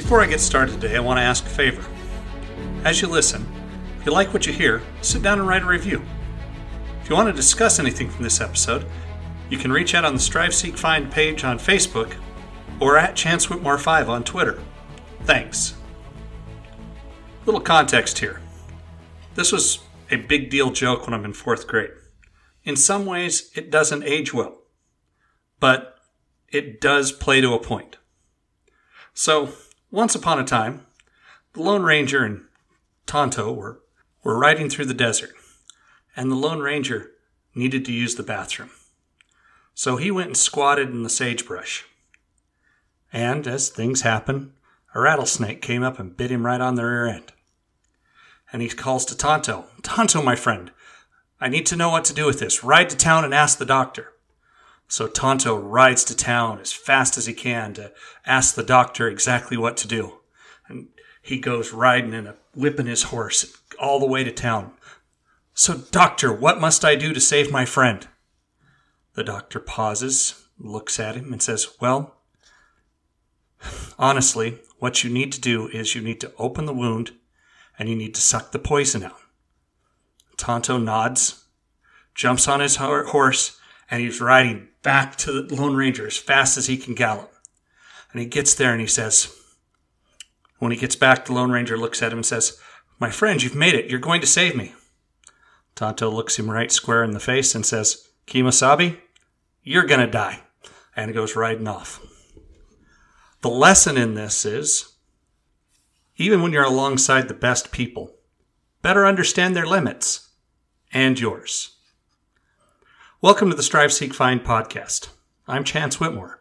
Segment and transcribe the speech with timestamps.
[0.00, 1.84] Before I get started today, I want to ask a favor.
[2.84, 3.46] As you listen,
[3.98, 6.02] if you like what you hear, sit down and write a review.
[7.02, 8.86] If you want to discuss anything from this episode,
[9.50, 12.14] you can reach out on the Strive Seek Find page on Facebook
[12.80, 14.62] or at Chance Whitmore5 on Twitter.
[15.24, 15.74] Thanks.
[17.44, 18.40] Little context here.
[19.34, 19.80] This was
[20.10, 21.90] a big deal joke when I'm in fourth grade.
[22.64, 24.62] In some ways, it doesn't age well,
[25.60, 25.98] but
[26.48, 27.98] it does play to a point.
[29.12, 29.50] So,
[29.90, 30.86] once upon a time,
[31.52, 32.44] the Lone Ranger and
[33.06, 33.80] Tonto were,
[34.22, 35.32] were riding through the desert,
[36.16, 37.10] and the Lone Ranger
[37.54, 38.70] needed to use the bathroom.
[39.74, 41.84] So he went and squatted in the sagebrush.
[43.12, 44.52] And as things happen,
[44.94, 47.32] a rattlesnake came up and bit him right on the rear end.
[48.52, 50.70] And he calls to Tonto, Tonto, my friend,
[51.40, 52.62] I need to know what to do with this.
[52.62, 54.12] Ride to town and ask the doctor.
[54.90, 57.92] So Tonto rides to town as fast as he can to
[58.26, 60.14] ask the doctor exactly what to do.
[60.66, 60.88] And
[61.22, 64.72] he goes riding and whipping his horse all the way to town.
[65.54, 68.08] So, doctor, what must I do to save my friend?
[69.14, 72.16] The doctor pauses, looks at him, and says, Well,
[73.96, 77.12] honestly, what you need to do is you need to open the wound
[77.78, 79.20] and you need to suck the poison out.
[80.36, 81.44] Tonto nods,
[82.12, 83.59] jumps on his horse,
[83.90, 87.32] and he's riding back to the Lone Ranger as fast as he can gallop.
[88.12, 89.34] And he gets there and he says,
[90.60, 92.58] when he gets back, the Lone Ranger looks at him and says,
[93.00, 93.90] My friend, you've made it.
[93.90, 94.74] You're going to save me.
[95.74, 98.98] Tonto looks him right square in the face and says, Kemosabe,
[99.62, 100.42] you're going to die.
[100.94, 102.00] And he goes riding off.
[103.40, 104.92] The lesson in this is
[106.16, 108.16] even when you're alongside the best people,
[108.82, 110.28] better understand their limits
[110.92, 111.78] and yours.
[113.22, 115.10] Welcome to the Strive Seek Find podcast.
[115.46, 116.40] I'm Chance Whitmore.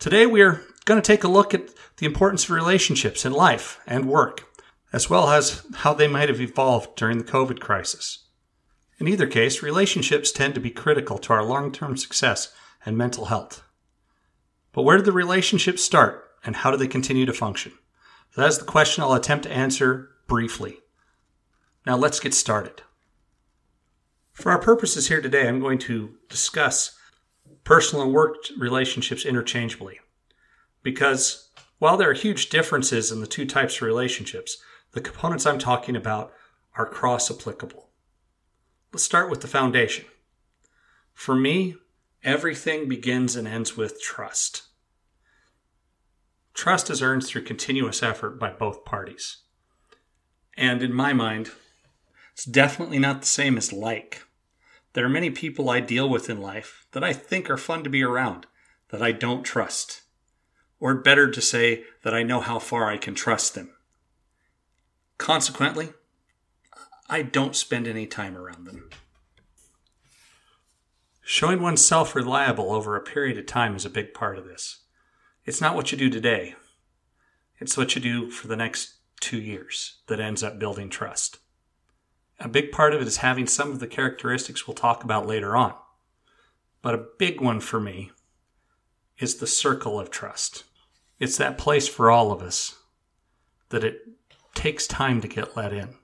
[0.00, 3.78] Today we are going to take a look at the importance of relationships in life
[3.86, 4.52] and work,
[4.92, 8.24] as well as how they might have evolved during the COVID crisis.
[8.98, 12.52] In either case, relationships tend to be critical to our long term success
[12.84, 13.62] and mental health.
[14.72, 17.74] But where did the relationships start and how do they continue to function?
[18.36, 20.80] That is the question I'll attempt to answer briefly.
[21.86, 22.82] Now let's get started.
[24.32, 26.96] For our purposes here today, I'm going to discuss
[27.64, 30.00] personal and work relationships interchangeably.
[30.82, 34.56] Because while there are huge differences in the two types of relationships,
[34.92, 36.32] the components I'm talking about
[36.76, 37.90] are cross applicable.
[38.92, 40.06] Let's start with the foundation.
[41.12, 41.76] For me,
[42.22, 44.62] everything begins and ends with trust.
[46.54, 49.38] Trust is earned through continuous effort by both parties.
[50.56, 51.50] And in my mind,
[52.32, 54.22] it's definitely not the same as like.
[54.94, 57.90] There are many people I deal with in life that I think are fun to
[57.90, 58.46] be around
[58.90, 60.02] that I don't trust.
[60.80, 63.70] Or better to say that I know how far I can trust them.
[65.16, 65.90] Consequently,
[67.08, 68.90] I don't spend any time around them.
[71.22, 74.80] Showing oneself reliable over a period of time is a big part of this.
[75.44, 76.56] It's not what you do today,
[77.58, 81.38] it's what you do for the next two years that ends up building trust.
[82.42, 85.56] A big part of it is having some of the characteristics we'll talk about later
[85.56, 85.74] on.
[86.82, 88.10] But a big one for me
[89.16, 90.64] is the circle of trust.
[91.20, 92.78] It's that place for all of us
[93.68, 94.00] that it
[94.54, 95.94] takes time to get let in.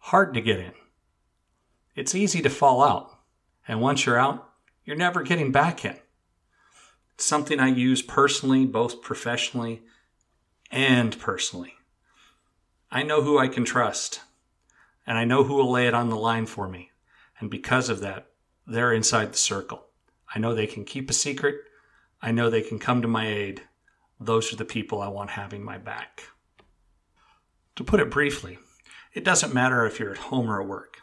[0.00, 0.72] Hard to get in.
[1.96, 3.18] It's easy to fall out.
[3.66, 4.50] And once you're out,
[4.84, 5.96] you're never getting back in.
[7.14, 9.82] It's something I use personally, both professionally
[10.70, 11.74] and personally.
[12.90, 14.20] I know who I can trust
[15.10, 16.92] and I know who will lay it on the line for me.
[17.40, 18.28] And because of that,
[18.64, 19.86] they're inside the circle.
[20.32, 21.56] I know they can keep a secret.
[22.22, 23.62] I know they can come to my aid.
[24.20, 26.28] Those are the people I want having my back.
[27.74, 28.60] To put it briefly,
[29.12, 30.98] it doesn't matter if you're at home or at work.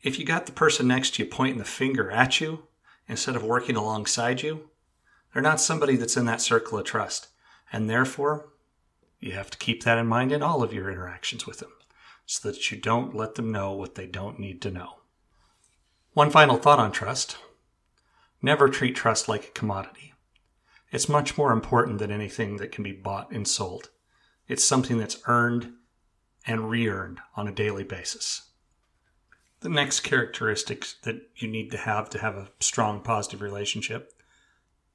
[0.00, 2.62] If you got the person next to you pointing the finger at you
[3.06, 4.70] instead of working alongside you,
[5.34, 7.28] they're not somebody that's in that circle of trust.
[7.70, 8.54] And therefore,
[9.20, 11.72] you have to keep that in mind in all of your interactions with them
[12.26, 14.98] so that you don't let them know what they don't need to know.
[16.14, 17.36] One final thought on trust
[18.40, 20.12] never treat trust like a commodity.
[20.90, 23.88] It's much more important than anything that can be bought and sold.
[24.46, 25.72] It's something that's earned
[26.46, 28.50] and re earned on a daily basis.
[29.60, 34.12] The next characteristic that you need to have to have a strong positive relationship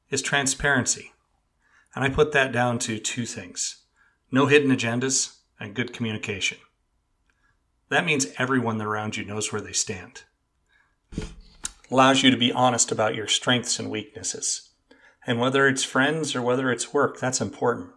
[0.09, 1.13] is transparency.
[1.95, 3.83] And I put that down to two things
[4.30, 6.57] no hidden agendas and good communication.
[7.89, 10.23] That means everyone around you knows where they stand.
[11.89, 14.69] Allows you to be honest about your strengths and weaknesses.
[15.25, 17.91] And whether it's friends or whether it's work, that's important.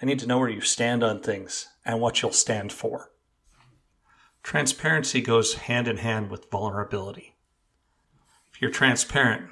[0.00, 3.10] They need to know where you stand on things and what you'll stand for.
[4.42, 7.36] Transparency goes hand in hand with vulnerability.
[8.52, 9.50] If you're transparent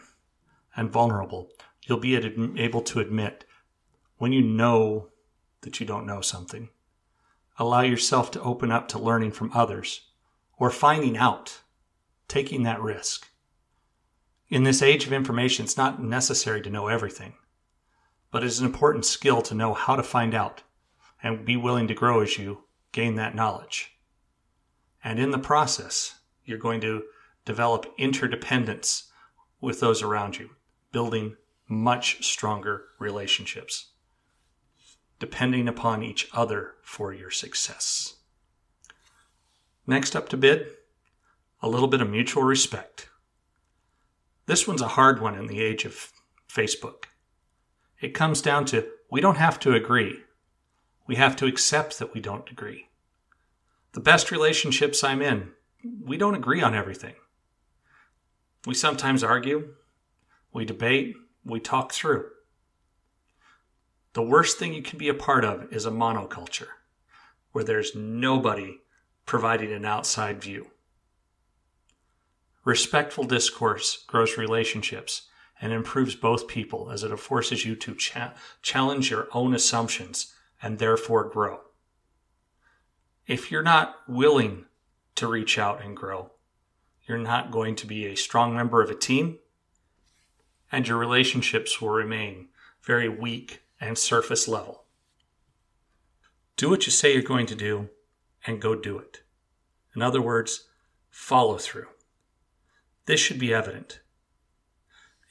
[0.76, 1.48] and vulnerable,
[1.86, 3.44] you'll be able to admit
[4.18, 5.08] when you know
[5.62, 6.68] that you don't know something.
[7.58, 10.08] Allow yourself to open up to learning from others
[10.58, 11.60] or finding out,
[12.28, 13.28] taking that risk.
[14.48, 17.34] In this age of information, it's not necessary to know everything,
[18.30, 20.62] but it's an important skill to know how to find out
[21.22, 23.92] and be willing to grow as you gain that knowledge.
[25.04, 27.04] And in the process, you're going to
[27.44, 29.10] develop interdependence
[29.60, 30.50] with those around you,
[30.92, 31.36] building
[31.68, 33.89] much stronger relationships,
[35.20, 38.14] depending upon each other for your success.
[39.86, 40.66] Next up to bid,
[41.62, 43.08] a little bit of mutual respect.
[44.46, 46.10] This one's a hard one in the age of
[46.48, 47.04] Facebook.
[48.00, 50.20] It comes down to we don't have to agree.
[51.06, 52.88] We have to accept that we don't agree.
[53.92, 55.50] The best relationships I'm in,
[56.04, 57.14] we don't agree on everything.
[58.66, 59.74] We sometimes argue,
[60.52, 62.26] we debate, we talk through.
[64.12, 66.68] The worst thing you can be a part of is a monoculture
[67.52, 68.78] where there's nobody
[69.24, 70.70] providing an outside view.
[72.64, 75.28] Respectful discourse grows relationships
[75.60, 80.78] and improves both people as it forces you to cha- challenge your own assumptions and
[80.78, 81.60] therefore grow.
[83.26, 84.66] If you're not willing
[85.14, 86.32] to reach out and grow,
[87.06, 89.38] you're not going to be a strong member of a team,
[90.72, 92.48] and your relationships will remain
[92.82, 94.84] very weak and surface level.
[96.56, 97.88] Do what you say you're going to do
[98.46, 99.22] and go do it.
[99.96, 100.68] In other words,
[101.10, 101.88] follow through.
[103.06, 104.00] This should be evident.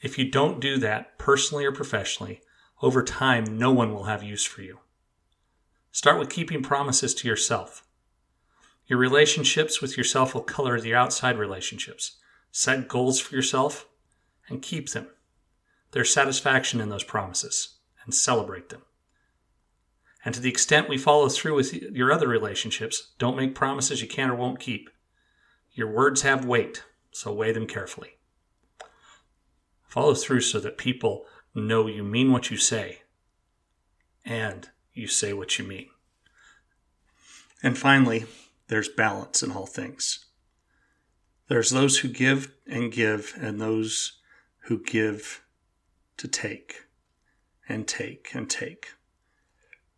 [0.02, 2.40] If you don't do that personally or professionally,
[2.82, 4.80] over time, no one will have use for you.
[5.92, 7.86] Start with keeping promises to yourself.
[8.86, 12.16] Your relationships with yourself will color your outside relationships.
[12.50, 13.86] Set goals for yourself
[14.48, 15.08] and keep them.
[15.92, 17.79] There's satisfaction in those promises
[18.10, 18.82] and celebrate them.
[20.24, 24.08] And to the extent we follow through with your other relationships, don't make promises you
[24.08, 24.90] can or won't keep.
[25.72, 28.18] Your words have weight, so weigh them carefully.
[29.86, 31.24] Follow through so that people
[31.54, 33.02] know you mean what you say
[34.24, 35.86] and you say what you mean.
[37.62, 38.24] And finally,
[38.66, 40.26] there's balance in all things.
[41.46, 44.20] There's those who give and give, and those
[44.64, 45.44] who give
[46.16, 46.86] to take
[47.70, 48.94] and take and take.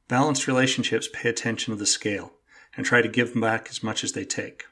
[0.07, 2.35] Balanced relationships pay attention to the scale
[2.77, 4.65] and try to give back as much as they take.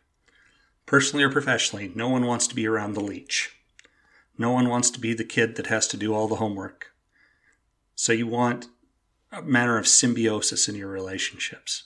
[0.85, 3.57] Personally or professionally, no one wants to be around the leech.
[4.37, 6.93] No one wants to be the kid that has to do all the homework.
[7.95, 8.69] So you want
[9.33, 11.85] a manner of symbiosis in your relationships.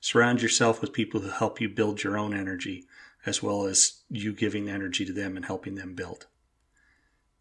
[0.00, 2.86] Surround yourself with people who help you build your own energy,
[3.26, 6.26] as well as you giving energy to them and helping them build.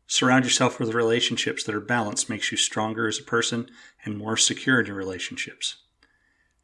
[0.08, 3.70] Surround yourself with relationships that are balanced, makes you stronger as a person
[4.06, 5.78] and more secure in your relationships.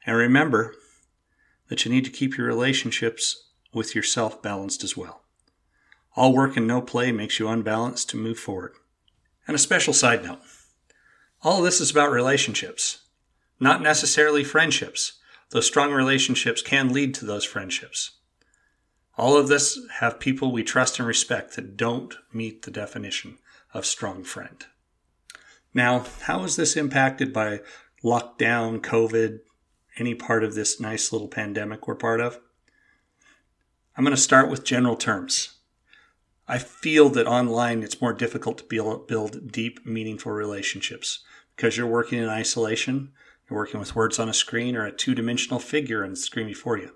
[0.06, 0.74] And remember
[1.68, 5.24] that you need to keep your relationships with yourself balanced as well.
[6.16, 8.74] All work and no play makes you unbalanced to move forward.
[9.46, 10.40] And a special side note
[11.42, 13.02] all of this is about relationships,
[13.60, 15.20] not necessarily friendships,
[15.50, 18.12] though strong relationships can lead to those friendships.
[19.16, 23.38] All of this have people we trust and respect that don't meet the definition
[23.74, 24.66] of strong friend.
[25.74, 27.62] Now, how is this impacted by
[28.04, 29.40] lockdown, COVID,
[29.98, 32.40] any part of this nice little pandemic we're part of?
[33.96, 35.58] I'm going to start with general terms.
[36.48, 41.24] I feel that online it's more difficult to build, deep, meaningful relationships
[41.56, 43.12] because you're working in isolation,
[43.48, 46.48] you're working with words on a screen or a two dimensional figure on the screen
[46.48, 46.96] before you.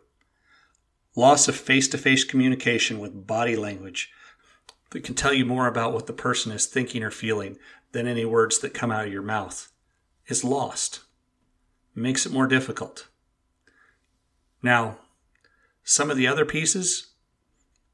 [1.17, 4.11] Loss of face to face communication with body language
[4.91, 7.57] that can tell you more about what the person is thinking or feeling
[7.91, 9.71] than any words that come out of your mouth
[10.27, 10.99] is lost.
[11.95, 13.07] It makes it more difficult.
[14.61, 14.99] Now,
[15.83, 17.13] some of the other pieces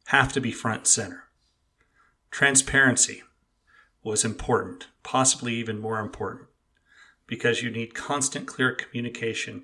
[0.08, 1.24] have to be front and center.
[2.30, 3.24] Transparency
[4.04, 6.50] was important, possibly even more important,
[7.26, 9.64] because you need constant, clear communication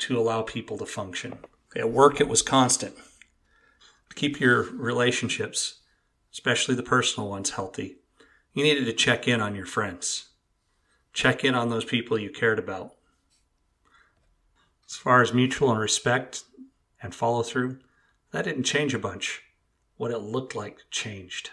[0.00, 1.38] to allow people to function.
[1.76, 2.96] At work, it was constant.
[4.08, 5.80] To keep your relationships,
[6.32, 7.98] especially the personal ones, healthy,
[8.52, 10.30] you needed to check in on your friends,
[11.12, 12.94] check in on those people you cared about.
[14.88, 16.42] As far as mutual and respect
[17.00, 17.78] and follow through,
[18.32, 19.42] that didn't change a bunch.
[19.96, 21.50] What it looked like changed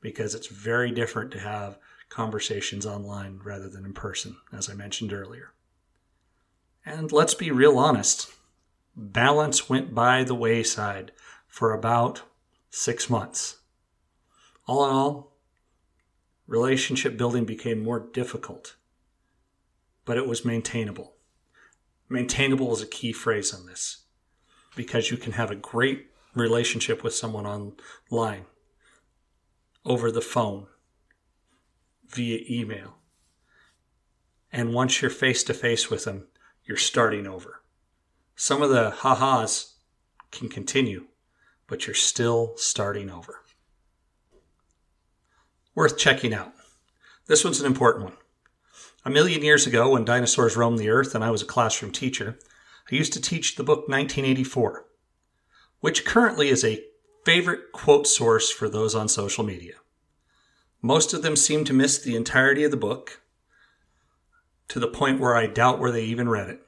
[0.00, 1.78] because it's very different to have
[2.08, 5.52] conversations online rather than in person, as I mentioned earlier.
[6.84, 8.32] And let's be real honest
[8.96, 11.12] balance went by the wayside
[11.46, 12.22] for about
[12.70, 13.58] six months.
[14.66, 15.36] All in all,
[16.46, 18.76] relationship building became more difficult,
[20.04, 21.14] but it was maintainable.
[22.08, 24.04] Maintainable is a key phrase on this
[24.74, 28.44] because you can have a great relationship with someone online,
[29.84, 30.66] over the phone,
[32.08, 32.96] via email.
[34.52, 36.28] And once you're face to face with them,
[36.64, 37.62] you're starting over.
[38.38, 39.72] Some of the ha-has
[40.30, 41.06] can continue,
[41.66, 43.40] but you're still starting over.
[45.74, 46.52] Worth checking out.
[47.26, 48.16] This one's an important one.
[49.06, 52.38] A million years ago, when dinosaurs roamed the earth and I was a classroom teacher,
[52.90, 54.84] I used to teach the book 1984,
[55.80, 56.84] which currently is a
[57.24, 59.74] favorite quote source for those on social media.
[60.82, 63.22] Most of them seem to miss the entirety of the book
[64.68, 66.65] to the point where I doubt where they even read it.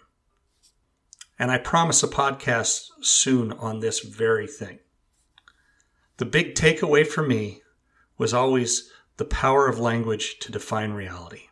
[1.38, 4.80] And I promise a podcast soon on this very thing.
[6.16, 7.62] The big takeaway for me
[8.16, 11.42] was always the power of language to define reality.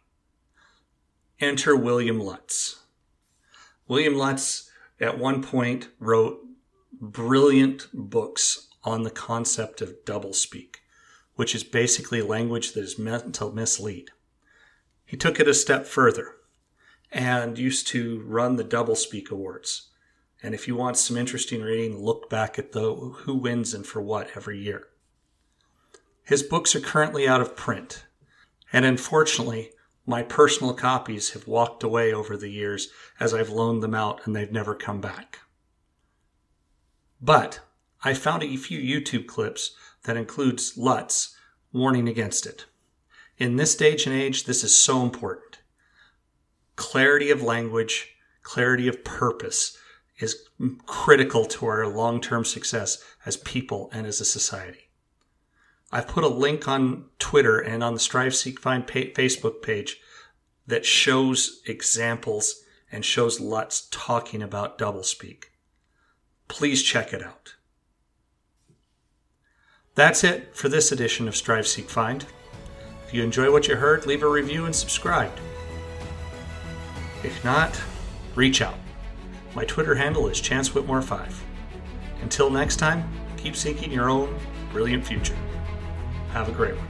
[1.38, 2.82] Enter William Lutz.
[3.86, 6.40] William Lutz at one point wrote
[7.00, 10.76] brilliant books on the concept of doublespeak,
[11.34, 14.10] which is basically language that is meant to mislead.
[15.04, 16.35] He took it a step further
[17.16, 19.88] and used to run the doublespeak awards.
[20.42, 24.02] And if you want some interesting reading, look back at the who wins and for
[24.02, 24.88] what every year.
[26.22, 28.04] His books are currently out of print,
[28.70, 29.72] and unfortunately,
[30.04, 34.36] my personal copies have walked away over the years as I've loaned them out and
[34.36, 35.38] they've never come back.
[37.20, 37.60] But
[38.04, 41.34] I found a few YouTube clips that includes Lutz
[41.72, 42.66] warning against it.
[43.38, 45.45] In this stage and age, this is so important.
[46.76, 49.76] Clarity of language, clarity of purpose
[50.18, 50.48] is
[50.86, 54.90] critical to our long term success as people and as a society.
[55.92, 60.00] I've put a link on Twitter and on the Strive Seek Find Facebook page
[60.66, 65.44] that shows examples and shows Lutz talking about doublespeak.
[66.48, 67.54] Please check it out.
[69.94, 72.24] That's it for this edition of Strive Seek Find.
[73.06, 75.32] If you enjoy what you heard, leave a review and subscribe.
[77.26, 77.82] If not,
[78.36, 78.78] reach out.
[79.56, 81.32] My Twitter handle is Chance Whitmore5.
[82.22, 83.02] Until next time,
[83.36, 84.38] keep seeking your own
[84.72, 85.36] brilliant future.
[86.30, 86.86] Have a great one.